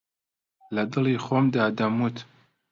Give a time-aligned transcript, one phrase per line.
[0.75, 2.15] لەدڵی خۆمدا دەموت